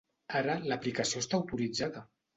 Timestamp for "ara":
0.39-0.55